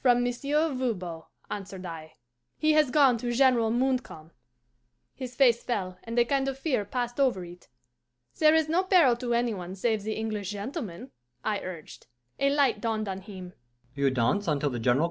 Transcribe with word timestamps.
'From 0.00 0.24
Monsieur 0.24 0.72
Voban,' 0.72 1.24
answered 1.50 1.84
I. 1.84 2.14
'He 2.56 2.72
has 2.72 2.90
gone 2.90 3.18
to 3.18 3.30
General 3.30 3.70
Montcalm.' 3.70 4.30
His 5.14 5.34
face 5.34 5.62
fell, 5.62 5.98
and 6.02 6.18
a 6.18 6.24
kind 6.24 6.48
of 6.48 6.56
fear 6.58 6.86
passed 6.86 7.20
over 7.20 7.44
it. 7.44 7.68
'There 8.38 8.54
is 8.54 8.70
no 8.70 8.84
peril 8.84 9.16
to 9.16 9.34
any 9.34 9.52
one 9.52 9.74
save 9.74 10.02
the 10.02 10.14
English 10.14 10.50
gentleman,' 10.52 11.10
I 11.44 11.60
urged. 11.60 12.06
A 12.38 12.48
light 12.48 12.80
dawned 12.80 13.06
on 13.06 13.20
him. 13.20 13.52